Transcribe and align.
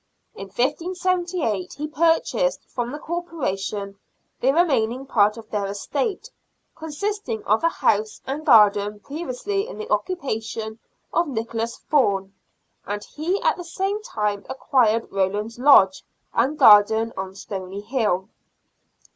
In 0.33 0.47
1578 0.47 1.73
he 1.77 1.87
purchased 1.87 2.67
from 2.67 2.91
the 2.91 2.97
Corporation 2.97 3.99
the 4.39 4.51
remaining 4.51 5.05
part 5.05 5.37
of 5.37 5.51
their 5.51 5.67
estate, 5.67 6.31
consisting 6.75 7.43
of 7.43 7.63
a 7.63 7.69
house 7.69 8.19
and 8.25 8.43
garden 8.43 8.99
previously 9.01 9.67
in 9.67 9.77
the 9.77 9.91
occupation 9.91 10.79
of 11.13 11.27
Nicholas 11.27 11.77
Thome, 11.91 12.33
and 12.83 13.03
he 13.03 13.39
at 13.43 13.57
the 13.57 13.63
same 13.63 14.01
time 14.01 14.43
acquired 14.49 15.07
Rowland's 15.11 15.59
Lodge 15.59 16.03
and 16.33 16.57
garden 16.57 17.13
on 17.15 17.35
Stony 17.35 17.81
Hill. 17.81 18.27